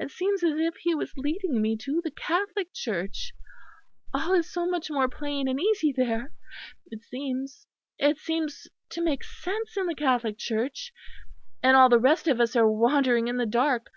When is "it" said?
0.00-0.10, 6.86-7.02, 7.96-8.18